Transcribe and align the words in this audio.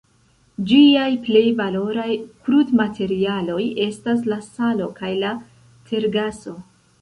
Ĝiaj 0.69 1.09
plej 1.25 1.43
valoraj 1.59 2.07
krudmaterialoj 2.47 3.61
estas 3.85 4.25
la 4.33 4.39
salo 4.47 4.89
kaj 5.03 5.13
la 5.27 5.37
tergaso. 5.93 6.57